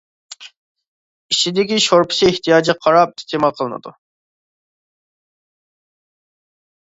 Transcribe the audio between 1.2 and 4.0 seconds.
ئىچىدىكى شورپىسى ئېھتىياجىغا قاراپ ئىستېمال قىلىنىدۇ.